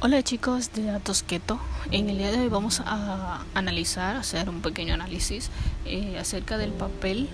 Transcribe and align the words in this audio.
Hola 0.00 0.22
chicos 0.22 0.72
de 0.74 0.84
Datos 0.84 1.24
Keto. 1.24 1.58
En 1.90 2.08
el 2.08 2.18
día 2.18 2.30
de 2.30 2.38
hoy 2.38 2.48
vamos 2.48 2.80
a 2.86 3.44
analizar, 3.54 4.14
hacer 4.14 4.48
un 4.48 4.60
pequeño 4.60 4.94
análisis 4.94 5.50
eh, 5.86 6.16
acerca 6.20 6.56
del 6.56 6.70
papel 6.70 7.28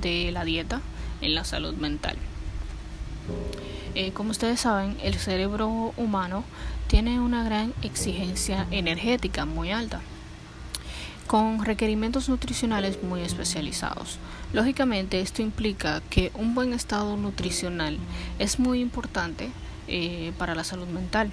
de 0.00 0.30
la 0.30 0.44
dieta 0.44 0.80
en 1.22 1.34
la 1.34 1.42
salud 1.42 1.74
mental. 1.74 2.16
Eh, 3.96 4.12
como 4.12 4.30
ustedes 4.30 4.60
saben, 4.60 4.96
el 5.02 5.14
cerebro 5.14 5.92
humano 5.96 6.44
tiene 6.86 7.18
una 7.18 7.42
gran 7.42 7.74
exigencia 7.82 8.68
energética 8.70 9.44
muy 9.44 9.72
alta, 9.72 10.00
con 11.26 11.64
requerimientos 11.64 12.28
nutricionales 12.28 13.02
muy 13.02 13.22
especializados. 13.22 14.20
Lógicamente, 14.52 15.20
esto 15.20 15.42
implica 15.42 16.00
que 16.10 16.30
un 16.34 16.54
buen 16.54 16.74
estado 16.74 17.16
nutricional 17.16 17.98
es 18.38 18.60
muy 18.60 18.82
importante 18.82 19.50
eh, 19.88 20.30
para 20.38 20.54
la 20.54 20.62
salud 20.62 20.86
mental. 20.86 21.32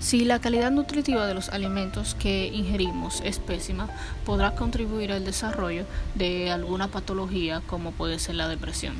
Si 0.00 0.24
la 0.24 0.40
calidad 0.40 0.70
nutritiva 0.70 1.26
de 1.26 1.34
los 1.34 1.48
alimentos 1.48 2.14
que 2.14 2.46
ingerimos 2.46 3.20
es 3.24 3.40
pésima, 3.40 3.88
podrá 4.24 4.54
contribuir 4.54 5.10
al 5.10 5.24
desarrollo 5.24 5.84
de 6.14 6.52
alguna 6.52 6.88
patología 6.88 7.62
como 7.66 7.90
puede 7.90 8.20
ser 8.20 8.36
la 8.36 8.48
depresión. 8.48 8.94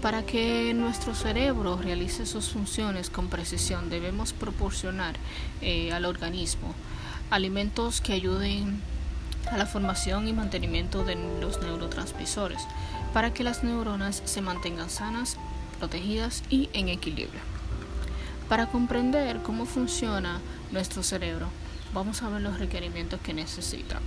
Para 0.00 0.24
que 0.24 0.72
nuestro 0.74 1.14
cerebro 1.14 1.76
realice 1.76 2.26
sus 2.26 2.50
funciones 2.50 3.10
con 3.10 3.28
precisión, 3.28 3.90
debemos 3.90 4.32
proporcionar 4.32 5.16
eh, 5.60 5.92
al 5.92 6.04
organismo 6.04 6.74
alimentos 7.30 8.00
que 8.00 8.12
ayuden 8.12 8.80
a 9.50 9.56
la 9.56 9.66
formación 9.66 10.28
y 10.28 10.32
mantenimiento 10.32 11.04
de 11.04 11.16
los 11.40 11.60
neurotransmisores, 11.60 12.62
para 13.12 13.34
que 13.34 13.42
las 13.42 13.64
neuronas 13.64 14.22
se 14.26 14.42
mantengan 14.42 14.90
sanas, 14.90 15.38
protegidas 15.78 16.44
y 16.50 16.68
en 16.72 16.88
equilibrio. 16.88 17.40
Para 18.52 18.66
comprender 18.66 19.40
cómo 19.42 19.64
funciona 19.64 20.38
nuestro 20.72 21.02
cerebro, 21.02 21.46
vamos 21.94 22.22
a 22.22 22.28
ver 22.28 22.42
los 22.42 22.58
requerimientos 22.58 23.18
que 23.22 23.32
necesita. 23.32 23.98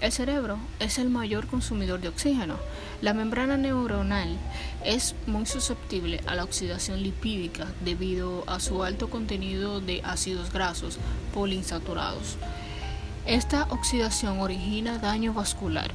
El 0.00 0.12
cerebro 0.12 0.58
es 0.78 0.98
el 0.98 1.10
mayor 1.10 1.48
consumidor 1.48 2.00
de 2.00 2.06
oxígeno. 2.06 2.54
La 3.02 3.12
membrana 3.12 3.56
neuronal 3.56 4.38
es 4.84 5.16
muy 5.26 5.44
susceptible 5.44 6.20
a 6.26 6.36
la 6.36 6.44
oxidación 6.44 7.02
lipídica 7.02 7.66
debido 7.84 8.44
a 8.46 8.60
su 8.60 8.84
alto 8.84 9.10
contenido 9.10 9.80
de 9.80 10.00
ácidos 10.04 10.52
grasos 10.52 11.00
poliinsaturados. 11.32 12.36
Esta 13.26 13.64
oxidación 13.70 14.38
origina 14.38 14.98
daño 14.98 15.32
vascular 15.32 15.90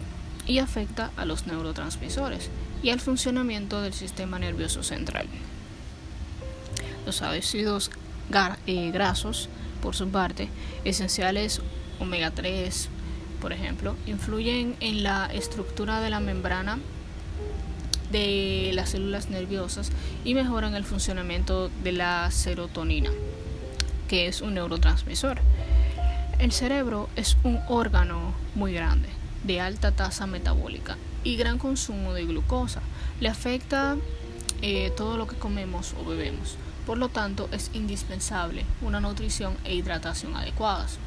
y 0.45 0.59
afecta 0.59 1.11
a 1.15 1.23
los 1.23 1.47
neurotransmisores 1.47 2.49
y 2.83 2.89
al 2.89 2.99
funcionamiento 2.99 3.81
del 3.81 3.93
sistema 3.93 4.37
nervioso 4.37 4.83
central. 4.83 5.29
Los 7.09 7.23
ácidos 7.23 7.89
eh, 8.67 8.91
grasos, 8.91 9.49
por 9.81 9.95
su 9.95 10.09
parte, 10.09 10.47
esenciales 10.85 11.59
omega 11.99 12.29
3, 12.29 12.87
por 13.41 13.51
ejemplo, 13.51 13.95
influyen 14.05 14.75
en 14.79 15.01
la 15.01 15.25
estructura 15.33 16.01
de 16.01 16.11
la 16.11 16.19
membrana 16.19 16.77
de 18.11 18.69
las 18.75 18.91
células 18.91 19.31
nerviosas 19.31 19.91
y 20.23 20.35
mejoran 20.35 20.75
el 20.75 20.83
funcionamiento 20.83 21.71
de 21.83 21.93
la 21.93 22.29
serotonina, 22.29 23.09
que 24.07 24.27
es 24.27 24.41
un 24.41 24.53
neurotransmisor. 24.53 25.41
El 26.37 26.51
cerebro 26.51 27.09
es 27.15 27.37
un 27.41 27.59
órgano 27.69 28.35
muy 28.53 28.71
grande, 28.71 29.09
de 29.45 29.61
alta 29.61 29.93
tasa 29.93 30.27
metabólica 30.27 30.95
y 31.23 31.37
gran 31.37 31.57
consumo 31.57 32.13
de 32.13 32.25
glucosa. 32.25 32.81
Le 33.19 33.29
afecta 33.29 33.97
eh, 34.61 34.91
todo 34.95 35.17
lo 35.17 35.25
que 35.25 35.37
comemos 35.37 35.95
o 35.99 36.07
bebemos. 36.07 36.55
Por 36.89 36.97
lo 36.97 37.09
tanto, 37.09 37.49
es 37.51 37.69
indispensable 37.75 38.65
una 38.81 38.99
nutrición 38.99 39.55
e 39.63 39.75
hidratación 39.75 40.35
adecuadas. 40.35 40.97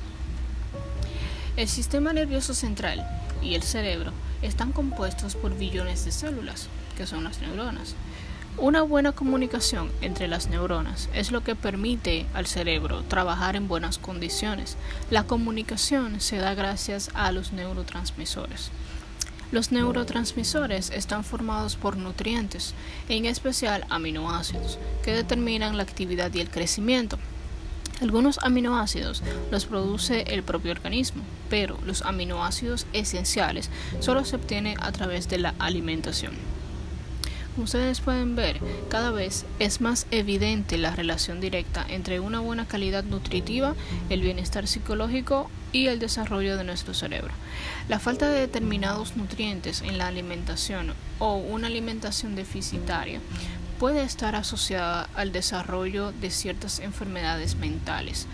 El 1.57 1.67
sistema 1.67 2.13
nervioso 2.13 2.55
central 2.55 3.05
y 3.43 3.57
el 3.57 3.65
cerebro 3.65 4.13
están 4.43 4.71
compuestos 4.71 5.35
por 5.35 5.59
billones 5.59 6.05
de 6.05 6.13
células, 6.13 6.69
que 6.97 7.05
son 7.05 7.25
las 7.25 7.41
neuronas. 7.41 7.97
Una 8.59 8.83
buena 8.83 9.11
comunicación 9.11 9.91
entre 10.03 10.29
las 10.29 10.47
neuronas 10.47 11.09
es 11.15 11.33
lo 11.33 11.43
que 11.43 11.57
permite 11.57 12.27
al 12.33 12.47
cerebro 12.47 13.03
trabajar 13.03 13.57
en 13.57 13.67
buenas 13.67 13.99
condiciones. 13.99 14.77
La 15.11 15.25
comunicación 15.25 16.21
se 16.21 16.37
da 16.37 16.55
gracias 16.55 17.11
a 17.15 17.33
los 17.33 17.53
neurotransmisores. 17.53 18.71
Los 19.53 19.71
neurotransmisores 19.71 20.89
están 20.89 21.25
formados 21.25 21.77
por 21.77 21.99
nutrientes, 21.99 22.73
en 23.11 23.27
especial 23.27 23.85
aminoácidos, 23.91 24.79
que 25.05 25.13
determinan 25.13 25.77
la 25.77 25.83
actividad 25.83 26.33
y 26.33 26.41
el 26.41 26.49
crecimiento. 26.49 27.19
Algunos 28.01 28.39
aminoácidos 28.43 29.23
los 29.51 29.67
produce 29.67 30.23
el 30.29 30.43
propio 30.43 30.73
organismo, 30.73 31.23
pero 31.51 31.79
los 31.85 32.01
aminoácidos 32.01 32.87
esenciales 32.95 33.69
solo 34.01 34.25
se 34.25 34.37
obtienen 34.37 34.83
a 34.83 34.91
través 34.91 35.29
de 35.29 35.37
la 35.37 35.55
alimentación. 35.59 36.33
Como 37.55 37.65
ustedes 37.65 38.01
pueden 38.01 38.35
ver, 38.35 38.61
cada 38.89 39.11
vez 39.11 39.45
es 39.59 39.83
más 39.83 40.07
evidente 40.11 40.79
la 40.79 40.97
relación 40.97 41.39
directa 41.39 41.85
entre 41.87 42.19
una 42.19 42.41
buena 42.41 42.67
calidad 42.67 43.05
nutritiva, 43.05 43.75
el 44.09 44.23
bienestar 44.23 44.67
psicológico 44.67 45.51
y 45.71 45.89
el 45.89 45.99
desarrollo 45.99 46.57
de 46.57 46.65
nuestro 46.65 46.95
cerebro. 46.95 47.35
La 47.91 47.99
falta 47.99 48.31
de 48.31 48.41
determinados 48.41 49.17
nutrientes 49.17 49.83
en 49.83 49.99
la 49.99 50.07
alimentación 50.07 50.95
o 51.19 51.37
una 51.37 51.67
alimentación 51.67 52.37
deficitaria 52.37 53.21
puede 53.79 54.03
estar 54.03 54.35
asociada 54.35 55.11
al 55.15 55.33
desarrollo 55.33 56.13
de 56.13 56.31
ciertas 56.31 56.79
enfermedades 56.81 57.57
mentales. 57.57 58.29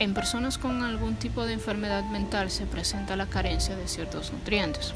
En 0.00 0.14
personas 0.14 0.58
con 0.58 0.82
algún 0.82 1.14
tipo 1.14 1.46
de 1.46 1.52
enfermedad 1.52 2.02
mental 2.10 2.50
se 2.50 2.66
presenta 2.66 3.14
la 3.14 3.26
carencia 3.26 3.76
de 3.76 3.86
ciertos 3.86 4.32
nutrientes. 4.32 4.94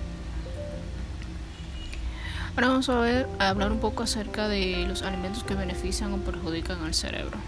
Ahora 2.59 2.71
vamos 2.71 2.89
a 2.89 3.25
hablar 3.39 3.71
un 3.71 3.79
poco 3.79 4.03
acerca 4.03 4.49
de 4.49 4.85
los 4.89 5.03
alimentos 5.03 5.45
que 5.45 5.55
benefician 5.55 6.13
o 6.13 6.17
perjudican 6.17 6.83
al 6.83 6.93
cerebro. 6.93 7.39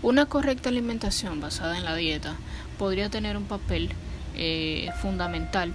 Una 0.00 0.26
correcta 0.26 0.68
alimentación 0.68 1.40
basada 1.40 1.76
en 1.76 1.84
la 1.84 1.96
dieta 1.96 2.36
podría 2.78 3.10
tener 3.10 3.36
un 3.36 3.46
papel 3.46 3.90
eh, 4.36 4.90
fundamental 5.02 5.74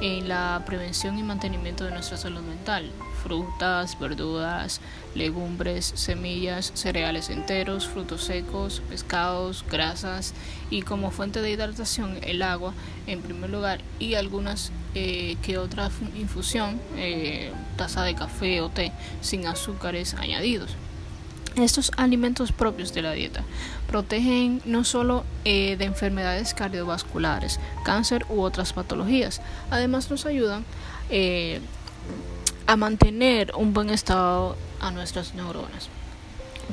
en 0.00 0.28
la 0.28 0.62
prevención 0.66 1.18
y 1.18 1.24
mantenimiento 1.24 1.84
de 1.84 1.90
nuestra 1.90 2.16
salud 2.16 2.42
mental. 2.42 2.92
Frutas, 3.22 3.98
verduras, 3.98 4.80
legumbres, 5.14 5.92
semillas, 5.94 6.72
cereales 6.74 7.30
enteros, 7.30 7.86
frutos 7.86 8.24
secos, 8.24 8.82
pescados, 8.88 9.64
grasas 9.70 10.34
y 10.70 10.82
como 10.82 11.10
fuente 11.10 11.42
de 11.42 11.50
hidratación 11.50 12.18
el 12.22 12.42
agua 12.42 12.74
en 13.06 13.20
primer 13.20 13.50
lugar 13.50 13.80
y 13.98 14.14
algunas 14.14 14.72
eh, 14.94 15.36
que 15.42 15.58
otra 15.58 15.90
infusión, 16.16 16.80
eh, 16.96 17.52
taza 17.76 18.04
de 18.04 18.14
café 18.14 18.60
o 18.60 18.68
té 18.68 18.92
sin 19.20 19.46
azúcares 19.46 20.14
añadidos. 20.14 20.76
Estos 21.56 21.90
alimentos 21.96 22.52
propios 22.52 22.94
de 22.94 23.02
la 23.02 23.12
dieta 23.12 23.42
protegen 23.88 24.62
no 24.64 24.84
solo 24.84 25.24
eh, 25.44 25.76
de 25.76 25.86
enfermedades 25.86 26.54
cardiovasculares, 26.54 27.58
cáncer 27.84 28.24
u 28.28 28.42
otras 28.42 28.72
patologías, 28.72 29.40
además 29.70 30.08
nos 30.08 30.24
ayudan 30.24 30.64
eh, 31.10 31.60
a 32.68 32.76
mantener 32.76 33.52
un 33.56 33.72
buen 33.72 33.88
estado 33.88 34.54
a 34.78 34.90
nuestras 34.90 35.34
neuronas. 35.34 35.88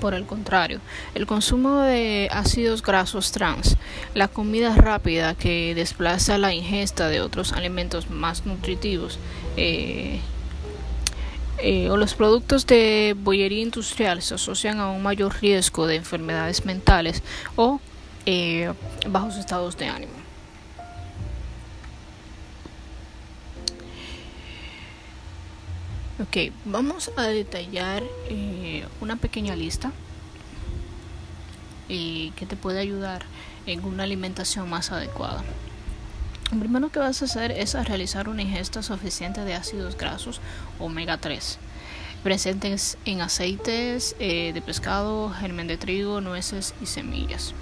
Por 0.01 0.13
el 0.13 0.25
contrario, 0.25 0.81
el 1.13 1.25
consumo 1.25 1.79
de 1.83 2.27
ácidos 2.33 2.81
grasos 2.81 3.31
trans, 3.31 3.77
la 4.13 4.27
comida 4.27 4.75
rápida 4.75 5.35
que 5.35 5.73
desplaza 5.73 6.37
la 6.37 6.53
ingesta 6.53 7.07
de 7.07 7.21
otros 7.21 7.53
alimentos 7.53 8.09
más 8.09 8.45
nutritivos, 8.45 9.19
eh, 9.55 10.19
eh, 11.59 11.89
o 11.89 11.95
los 11.95 12.13
productos 12.13 12.67
de 12.67 13.15
bollería 13.17 13.61
industrial 13.61 14.21
se 14.21 14.33
asocian 14.33 14.81
a 14.81 14.89
un 14.89 15.01
mayor 15.01 15.33
riesgo 15.39 15.87
de 15.87 15.95
enfermedades 15.95 16.65
mentales 16.65 17.23
o 17.55 17.79
eh, 18.25 18.73
bajos 19.07 19.37
estados 19.37 19.77
de 19.77 19.87
ánimo. 19.87 20.24
Ok, 26.17 26.53
vamos 26.63 27.11
a 27.17 27.23
detallar 27.23 28.01
eh, 28.29 28.85
una 29.01 29.17
pequeña 29.17 29.55
lista 29.55 29.91
que 31.87 32.45
te 32.47 32.55
puede 32.55 32.79
ayudar 32.79 33.23
en 33.67 33.83
una 33.83 34.03
alimentación 34.03 34.69
más 34.69 34.91
adecuada. 34.91 35.43
Lo 36.51 36.59
primero 36.59 36.89
que 36.89 36.99
vas 36.99 37.21
a 37.21 37.25
hacer 37.25 37.51
es 37.51 37.73
realizar 37.73 38.29
una 38.29 38.41
ingesta 38.41 38.81
suficiente 38.81 39.41
de 39.41 39.53
ácidos 39.53 39.97
grasos 39.97 40.41
omega 40.79 41.17
3 41.17 41.59
presentes 42.25 42.97
en 43.05 43.21
aceites 43.21 44.15
eh, 44.17 44.51
de 44.51 44.59
pescado, 44.59 45.29
germen 45.29 45.67
de 45.67 45.77
trigo, 45.77 46.21
nueces 46.21 46.73
y 46.81 46.87
semillas. 46.87 47.53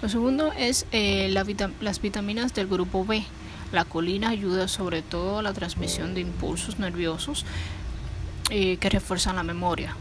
Lo 0.00 0.08
segundo 0.08 0.52
es 0.56 0.86
eh, 0.92 1.28
las 1.28 2.00
vitaminas 2.00 2.54
del 2.54 2.68
grupo 2.68 3.04
B. 3.04 3.24
La 3.72 3.84
colina 3.84 4.30
ayuda 4.30 4.66
sobre 4.68 5.02
todo 5.02 5.38
a 5.38 5.42
la 5.42 5.52
transmisión 5.52 6.14
de 6.14 6.20
impulsos 6.20 6.78
nerviosos 6.78 7.44
eh, 8.50 8.78
que 8.78 8.90
refuerzan 8.90 9.36
la 9.36 9.44
memoria. 9.44 9.94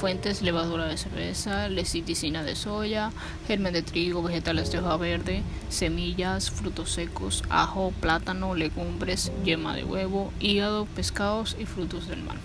Fuentes, 0.00 0.42
levadura 0.42 0.86
de 0.86 0.96
cerveza, 0.96 1.68
leciticina 1.68 2.42
de 2.42 2.56
soya, 2.56 3.12
germen 3.46 3.72
de 3.72 3.82
trigo, 3.82 4.22
vegetales 4.22 4.72
de 4.72 4.80
hoja 4.80 4.96
verde, 4.96 5.42
semillas, 5.68 6.50
frutos 6.50 6.90
secos, 6.90 7.44
ajo, 7.48 7.92
plátano, 8.00 8.56
legumbres, 8.56 9.30
yema 9.44 9.76
de 9.76 9.84
huevo, 9.84 10.32
hígado, 10.40 10.86
pescados 10.86 11.56
y 11.58 11.66
frutos 11.66 12.08
del 12.08 12.24
mar. 12.24 12.36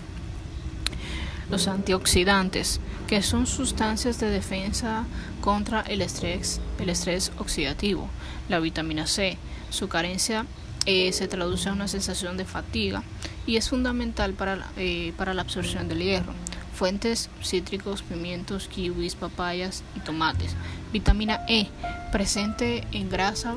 Los 1.50 1.66
antioxidantes, 1.66 2.80
que 3.08 3.20
son 3.22 3.46
sustancias 3.46 4.20
de 4.20 4.30
defensa 4.30 5.04
contra 5.40 5.80
el 5.82 6.00
estrés, 6.00 6.60
el 6.78 6.88
estrés 6.88 7.32
oxidativo. 7.38 8.08
La 8.48 8.60
vitamina 8.60 9.06
C, 9.06 9.36
su 9.72 9.88
carencia 9.88 10.46
eh, 10.84 11.12
se 11.12 11.28
traduce 11.28 11.68
a 11.68 11.72
una 11.72 11.88
sensación 11.88 12.36
de 12.36 12.44
fatiga 12.44 13.02
y 13.46 13.56
es 13.56 13.68
fundamental 13.68 14.34
para, 14.34 14.68
eh, 14.76 15.12
para 15.16 15.34
la 15.34 15.42
absorción 15.42 15.88
del 15.88 16.02
hierro. 16.02 16.32
Fuentes 16.74 17.30
cítricos, 17.42 18.02
pimientos, 18.02 18.68
kiwis, 18.68 19.14
papayas 19.14 19.82
y 19.96 20.00
tomates. 20.00 20.54
Vitamina 20.92 21.40
E, 21.48 21.68
presente 22.10 22.86
en 22.92 23.08
grasa, 23.08 23.54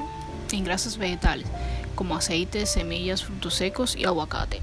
en 0.52 0.64
grasas 0.64 0.98
vegetales, 0.98 1.48
como 1.96 2.16
aceites, 2.16 2.70
semillas, 2.70 3.24
frutos 3.24 3.56
secos 3.56 3.96
y 3.96 4.06
aguacate. 4.06 4.62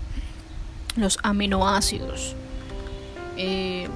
Los 0.97 1.19
aminoácidos. 1.23 2.35
Eh, 3.37 3.89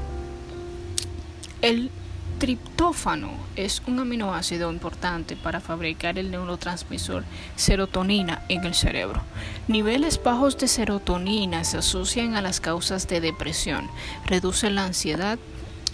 el 1.62 1.90
triptófano 2.38 3.30
es 3.56 3.82
un 3.86 3.98
aminoácido 3.98 4.70
importante 4.70 5.36
para 5.36 5.60
fabricar 5.60 6.18
el 6.18 6.30
neurotransmisor 6.30 7.24
serotonina 7.56 8.42
en 8.48 8.64
el 8.64 8.74
cerebro. 8.74 9.22
Niveles 9.68 10.22
bajos 10.22 10.58
de 10.58 10.68
serotonina 10.68 11.64
se 11.64 11.78
asocian 11.78 12.34
a 12.34 12.42
las 12.42 12.60
causas 12.60 13.08
de 13.08 13.20
depresión, 13.20 13.88
reduce 14.26 14.70
la 14.70 14.84
ansiedad, 14.84 15.38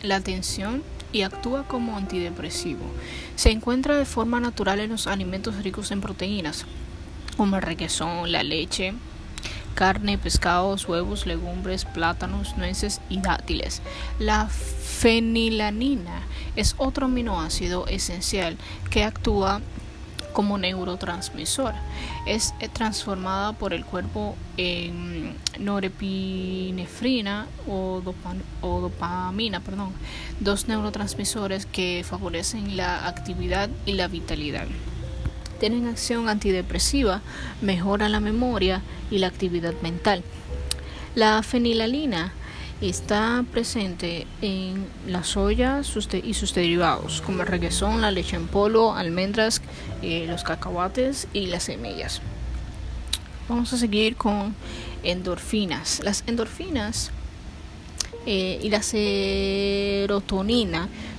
la 0.03 0.21
tensión 0.21 0.83
y 1.13 1.23
actúa 1.23 1.69
como 1.69 1.97
antidepresivo. 1.97 2.85
Se 3.37 3.51
encuentra 3.51 3.97
de 3.97 4.05
forma 4.05 4.41
natural 4.41 4.81
en 4.81 4.91
los 4.91 5.07
alimentos 5.07 5.63
ricos 5.63 5.91
en 5.91 6.01
proteínas, 6.01 6.67
como 7.37 7.57
el 7.57 7.63
requesón, 7.63 8.33
la 8.33 8.43
leche, 8.43 8.95
carne, 9.73 10.19
pescados, 10.19 10.89
huevos, 10.89 11.27
legumbres, 11.27 11.85
plátanos, 11.85 12.57
nueces 12.57 13.01
y 13.09 13.21
dátiles. 13.21 13.83
La 14.19 14.49
fenilanina 14.49 16.23
es 16.57 16.75
otro 16.79 17.07
aminoácido 17.07 17.87
esencial 17.87 18.57
que 18.91 19.05
actúa 19.05 19.61
como 20.33 20.59
neurotransmisor. 20.59 21.75
Es 22.27 22.55
eh, 22.61 22.69
transformada 22.69 23.53
por 23.53 23.75
el 23.75 23.85
cuerpo 23.85 24.37
en 24.57 25.37
norepinefrina 25.59 27.47
o, 27.69 28.03
o, 28.61 28.81
dopamina, 28.81 29.61
perdón, 29.61 29.93
dos 30.41 30.69
neurotransmisores 30.69 31.67
que 31.67 32.05
favorecen 32.09 32.77
la 32.77 33.07
actividad 33.07 33.69
y 33.87 33.93
la 33.93 34.09
vitalidad 34.09 34.67
tienen 35.63 35.87
acción 35.87 36.29
antidepresiva, 36.29 37.23
mejora 37.61 38.09
la 38.09 38.19
memoria 38.19 38.83
y 39.13 39.19
la 39.19 39.29
actividad 39.29 39.75
mental. 39.81 40.25
La 41.15 41.41
fenilalina 41.45 42.33
está 42.81 43.45
presente 43.53 44.27
en 44.41 44.89
la 45.07 45.23
soya 45.23 45.83
y 46.25 46.35
sus 46.35 46.53
derivados, 46.53 47.21
como 47.21 47.43
el 47.43 47.47
requesón, 47.47 48.01
la 48.01 48.11
leche 48.11 48.35
en 48.35 48.49
polvo, 48.49 48.95
almendras, 48.95 49.63
eh, 50.03 50.27
los 50.27 50.43
cacahuates 50.43 51.29
y 51.33 51.47
las 51.47 51.63
semillas. 51.63 52.21
Vamos 53.49 53.73
a 53.73 53.77
seguir 53.79 54.17
con 54.17 54.57
endorfinas. 55.05 56.01
Las 56.03 56.25
endorfinas 56.27 57.13
eh, 58.27 58.59
y 58.61 58.69
la 58.69 58.83
serotonina 58.83 60.09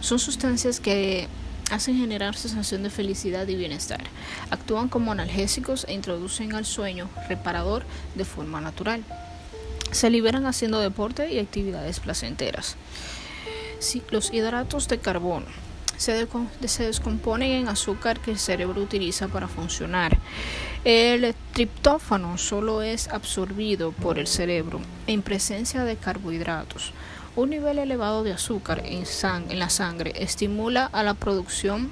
son 0.02 0.20
sustancias 0.20 0.82
que 0.82 1.30
hacen 1.72 1.98
generar 1.98 2.36
sensación 2.36 2.84
de 2.84 2.90
felicidad 2.90 3.48
y 3.48 3.56
bienestar. 3.56 4.04
Actúan 4.50 4.90
como 4.90 5.12
analgésicos 5.12 5.86
e 5.88 5.94
introducen 5.94 6.54
al 6.54 6.66
sueño 6.66 7.10
reparador 7.28 7.84
de 8.16 8.26
forma 8.26 8.62
natural. 8.62 9.04
Se 9.92 10.10
liberan 10.10 10.46
haciendo 10.46 10.80
deporte 10.80 11.32
y 11.32 11.40
actividades 11.40 12.00
placenteras. 12.00 12.76
los 14.12 14.34
hidratos 14.34 14.88
de 14.88 15.00
carbono 15.00 15.46
se, 15.98 16.28
se, 16.68 16.84
descomponen 16.84 17.52
en 17.52 17.68
azúcar 17.68 18.20
que 18.20 18.32
el 18.32 18.40
cerebro 18.40 18.82
utiliza 18.82 19.28
para 19.28 19.48
funcionar. 19.48 20.18
El 20.84 21.34
triptófano 21.54 22.38
solo 22.38 22.82
es 22.82 23.08
absorbido 23.08 23.92
por 23.92 24.20
el 24.20 24.28
cerebro 24.28 24.82
en 25.08 25.22
presencia 25.22 25.84
de 25.84 25.96
carbohidratos. 25.96 26.92
Un 27.36 27.50
nivel 27.50 27.80
elevado 27.80 28.24
de 28.24 28.32
azúcar 28.32 28.84
en, 28.86 29.06
la 29.58 29.70
sangre 29.70 30.14
estimula 30.16 30.86
a 30.86 31.02
la 31.02 31.16
producción 31.16 31.90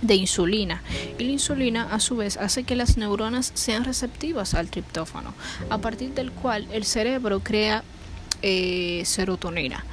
de 0.00 0.16
insulina 0.16 0.82
y 1.18 1.24
la 1.24 1.30
insulina 1.30 1.88
a 1.94 2.00
su 2.00 2.16
vez 2.16 2.36
hace 2.36 2.64
que 2.64 2.74
las 2.74 2.96
neuronas 2.96 3.52
sean 3.54 3.84
receptivas 3.84 4.54
al 4.54 4.68
triptófano, 4.68 5.34
a 5.70 5.78
partir 5.78 6.14
del 6.14 6.32
cual 6.32 6.66
el 6.72 6.84
cerebro 6.84 7.40
crea 7.40 7.84
eh, 8.42 9.02
serotonina. 9.04 9.84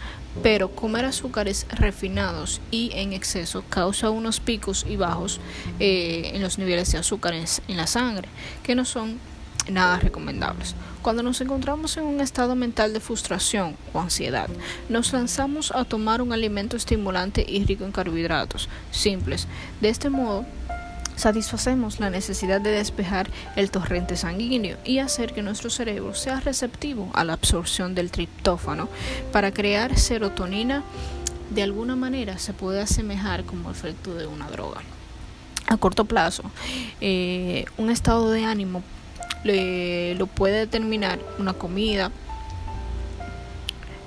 Pero 0.42 0.72
comer 0.72 1.06
azúcares 1.06 1.68
refinados 1.70 2.62
y 2.72 2.92
en 2.94 3.14
exceso 3.14 3.64
causa 3.70 4.10
unos 4.10 4.40
picos 4.40 4.86
y 4.90 4.96
bajos 4.96 5.40
eh, 5.80 6.32
en 6.34 6.42
los 6.42 6.58
niveles 6.58 6.92
de 6.92 6.98
azúcar 6.98 7.34
en 7.34 7.78
la 7.78 7.88
sangre, 7.88 8.28
que 8.64 8.74
no 8.74 8.86
son 8.86 9.20
nada 9.72 10.00
recomendables. 10.00 10.76
Cuando 11.02 11.24
nos 11.24 11.40
encontramos 11.42 11.96
en 11.98 12.04
un 12.04 12.20
estado 12.20 12.56
mental 12.56 12.94
de 12.94 13.00
frustración 13.00 13.76
o 13.94 14.00
ansiedad, 14.00 14.50
nos 14.90 15.14
lanzamos 15.14 15.72
a 15.72 15.86
tomar 15.86 16.22
un 16.22 16.34
alimento 16.34 16.76
estimulante 16.76 17.46
y 17.48 17.64
rico 17.64 17.86
en 17.86 17.92
carbohidratos 17.92 18.68
simples. 18.92 19.48
De 19.80 19.90
este 19.90 20.10
modo, 20.10 20.46
satisfacemos 21.20 22.00
la 22.00 22.10
necesidad 22.10 22.62
de 22.62 22.72
despejar 22.72 23.30
el 23.56 23.72
torrente 23.72 24.16
sanguíneo 24.16 24.78
y 24.86 25.00
hacer 25.00 25.34
que 25.34 25.42
nuestro 25.42 25.70
cerebro 25.70 26.16
sea 26.16 26.40
receptivo 26.40 27.10
a 27.14 27.24
la 27.24 27.34
absorción 27.34 27.94
del 27.94 28.10
triptófano 28.10 28.90
para 29.32 29.52
crear 29.52 29.98
serotonina. 29.98 30.84
De 31.50 31.64
alguna 31.64 31.96
manera 31.96 32.38
se 32.38 32.54
puede 32.54 32.82
asemejar 32.82 33.44
como 33.44 33.72
efecto 33.72 34.16
de 34.16 34.28
una 34.28 34.50
droga. 34.50 34.82
A 35.68 35.78
corto 35.78 36.06
plazo, 36.06 36.44
eh, 37.00 37.66
un 37.78 37.90
estado 37.90 38.32
de 38.32 38.46
ánimo 38.46 38.84
lo 39.44 40.28
puede 40.28 40.60
determinar 40.60 41.20
una 41.38 41.54
comida. 41.54 42.12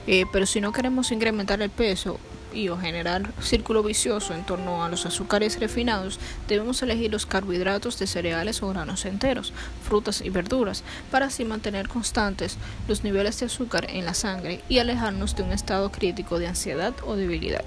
Eh, 0.06 0.26
pero 0.32 0.46
si 0.46 0.60
no 0.60 0.72
queremos 0.72 1.12
incrementar 1.12 1.62
el 1.62 1.70
peso 1.70 2.18
y 2.52 2.68
o 2.68 2.76
generar 2.76 3.32
círculo 3.40 3.82
vicioso 3.82 4.34
en 4.34 4.44
torno 4.44 4.84
a 4.84 4.88
los 4.88 5.06
azúcares 5.06 5.58
refinados, 5.58 6.18
debemos 6.48 6.82
elegir 6.82 7.10
los 7.10 7.24
carbohidratos 7.24 7.98
de 7.98 8.06
cereales 8.06 8.62
o 8.62 8.68
granos 8.68 9.04
enteros, 9.04 9.52
frutas 9.82 10.20
y 10.20 10.30
verduras, 10.30 10.82
para 11.10 11.26
así 11.26 11.44
mantener 11.44 11.88
constantes 11.88 12.58
los 12.88 13.04
niveles 13.04 13.38
de 13.40 13.46
azúcar 13.46 13.86
en 13.90 14.04
la 14.04 14.14
sangre 14.14 14.60
y 14.68 14.78
alejarnos 14.78 15.36
de 15.36 15.44
un 15.44 15.52
estado 15.52 15.90
crítico 15.90 16.38
de 16.38 16.48
ansiedad 16.48 16.94
o 17.06 17.16
debilidad. 17.16 17.64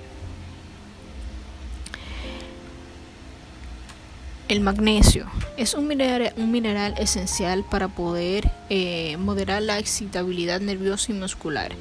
El 4.48 4.60
magnesio 4.60 5.25
es 5.58 5.74
un 5.74 5.88
mineral, 5.88 6.94
esencial 7.00 7.64
para 7.64 7.88
poder 7.88 8.52
eh, 8.70 9.18
moderar 9.18 9.64
la 9.64 9.80
excitabilidad 9.80 10.62
nerviosa 10.62 11.12
y 11.12 11.16
muscular. 11.16 11.72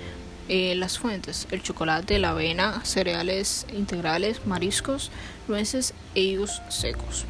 Eh, 0.49 0.75
las 0.75 0.99
fuentes, 0.99 1.47
el 1.50 1.62
chocolate, 1.62 2.18
la 2.18 2.30
avena, 2.30 2.83
cereales 2.83 3.66
integrales, 3.71 4.47
mariscos, 4.47 5.11
nueces 5.47 5.92
e 6.14 6.23
higos 6.23 6.62
secos. 6.71 7.26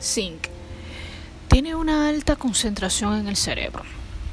Zinc. 0.00 0.46
Tiene 1.48 1.74
una 1.74 2.08
alta 2.08 2.36
concentración 2.36 3.18
en 3.18 3.26
el 3.26 3.36
cerebro. 3.36 3.82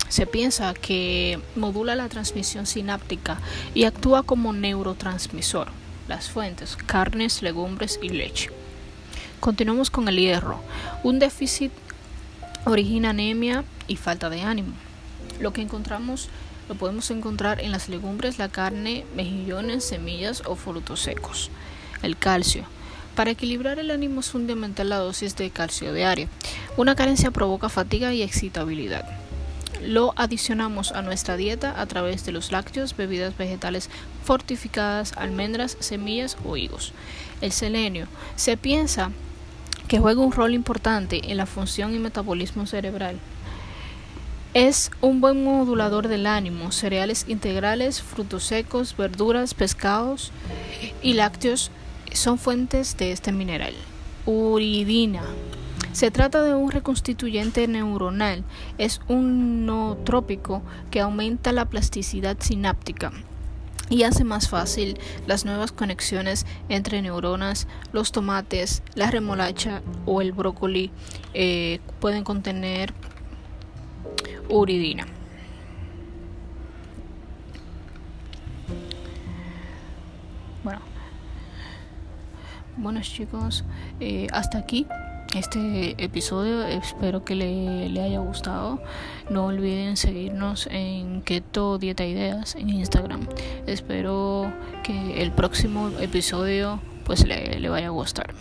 Se 0.10 0.28
piensa 0.28 0.76
que 0.76 1.40
modula 1.56 1.96
la 1.96 2.08
transmisión 2.08 2.68
sináptica 2.68 3.40
y 3.74 3.86
actúa 3.86 4.22
como 4.22 4.54
neurotransmisor. 4.54 5.70
Las 6.08 6.30
fuentes, 6.30 6.78
carnes, 6.86 7.42
legumbres 7.42 8.00
y 8.04 8.10
leche. 8.10 8.61
Continuamos 9.42 9.90
con 9.90 10.08
el 10.08 10.18
hierro. 10.18 10.60
Un 11.02 11.18
déficit 11.18 11.72
origina 12.64 13.10
anemia 13.10 13.64
y 13.88 13.96
falta 13.96 14.30
de 14.30 14.44
ánimo. 14.44 14.74
Lo 15.40 15.52
que 15.52 15.64
encontramos 15.64 16.30
lo 16.70 16.76
podemos 16.76 17.10
encontrar 17.10 17.60
en 17.60 17.72
las 17.72 17.90
legumbres, 17.90 18.38
la 18.38 18.50
carne, 18.50 19.04
mejillones, 19.16 19.84
semillas 19.84 20.44
o 20.46 20.56
frutos 20.56 21.00
secos. 21.00 21.50
El 22.04 22.18
calcio. 22.18 22.66
Para 23.16 23.32
equilibrar 23.32 23.80
el 23.80 23.90
ánimo 23.90 24.20
es 24.20 24.30
fundamental 24.30 24.90
la 24.90 24.98
dosis 24.98 25.36
de 25.36 25.50
calcio 25.50 25.92
diaria. 25.92 26.28
Una 26.78 26.94
carencia 26.94 27.32
provoca 27.32 27.68
fatiga 27.68 28.14
y 28.14 28.22
excitabilidad. 28.22 29.06
Lo 29.82 30.14
adicionamos 30.18 30.92
a 30.92 31.02
nuestra 31.02 31.36
dieta 31.36 31.82
a 31.82 31.88
través 31.88 32.28
de 32.28 32.32
los 32.32 32.52
lácteos, 32.52 32.96
bebidas 32.96 33.36
vegetales 33.36 33.90
fortificadas, 34.24 35.14
almendras, 35.18 35.78
semillas 35.80 36.38
o 36.46 36.58
higos. 36.58 36.94
El 37.42 37.52
selenio. 37.52 38.06
Se 38.36 38.56
piensa 38.56 39.10
que 39.92 40.00
juega 40.00 40.22
un 40.22 40.32
rol 40.32 40.54
importante 40.54 41.32
en 41.32 41.36
la 41.36 41.46
función 41.46 41.94
y 41.94 42.00
metabolismo 42.00 42.66
cerebral. 42.66 43.18
Es 44.54 44.90
un 45.02 45.20
buen 45.20 45.44
modulador 45.44 46.08
del 46.08 46.28
ánimo. 46.28 46.72
Cereales 46.72 47.26
integrales, 47.28 48.02
frutos 48.02 48.46
secos, 48.46 48.96
verduras, 48.96 49.54
pescados 49.54 50.32
y 51.04 51.16
lácteos 51.16 51.72
son 52.14 52.38
fuentes 52.38 52.96
de 52.96 53.12
este 53.12 53.34
mineral. 53.34 53.74
Uridina. 54.26 55.24
Se 55.92 56.10
trata 56.10 56.42
de 56.42 56.54
un 56.54 56.72
reconstituyente 56.72 57.68
neuronal. 57.68 58.46
Es 58.78 59.02
un 59.10 59.66
nootrópico 59.66 60.62
que 60.90 61.02
aumenta 61.02 61.52
la 61.52 61.66
plasticidad 61.66 62.38
sináptica 62.40 63.12
y 63.92 64.04
hace 64.04 64.24
más 64.24 64.48
fácil 64.48 64.98
las 65.28 65.46
nuevas 65.46 65.72
conexiones 65.74 66.48
entre 66.70 67.02
neuronas. 67.02 67.68
Los 67.92 68.12
tomates, 68.12 68.82
la 68.96 69.12
remolacha 69.12 69.84
o 70.06 70.22
el 70.22 70.32
brócoli 70.32 70.92
eh, 71.34 71.82
pueden 72.00 72.24
contener 72.24 72.94
uridina. 74.50 75.06
Bueno, 80.64 80.80
buenos 82.78 83.12
chicos, 83.12 83.66
eh, 84.00 84.28
hasta 84.32 84.58
aquí 84.58 84.88
este 85.36 85.96
episodio. 86.04 86.64
Espero 86.64 87.24
que 87.24 87.36
le, 87.36 88.02
haya 88.02 88.20
gustado. 88.20 88.82
No 89.30 89.46
olviden 89.46 89.98
seguirnos 89.98 90.68
en 90.72 91.22
Keto 91.22 91.78
Dieta 91.78 92.06
Ideas 92.06 92.56
en 92.56 92.70
Instagram. 92.70 93.28
Espero 93.68 94.52
que 94.84 95.22
el 95.22 95.32
próximo 95.32 95.90
episodio 96.00 96.80
pues 97.06 97.26
le 97.26 97.70
vaya 97.70 97.88
a 97.88 97.92
gustar. 97.92 98.34